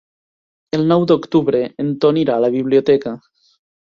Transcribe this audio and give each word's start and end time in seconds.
El 0.77 0.85
nou 0.91 1.03
d'octubre 1.11 1.59
en 1.83 1.91
Ton 2.05 2.19
irà 2.21 2.39
a 2.41 2.43
la 2.47 2.49
biblioteca. 2.57 3.13